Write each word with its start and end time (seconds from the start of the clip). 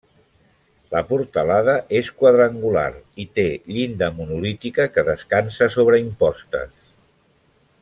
La 0.93 1.01
portalada 1.09 1.75
és 1.99 2.09
quadrangular 2.21 2.87
i 3.25 3.27
té 3.41 3.45
llinda 3.75 4.09
monolítica 4.17 4.89
que 4.97 5.05
descansa 5.11 5.69
sobre 5.77 6.01
impostes. 6.07 6.75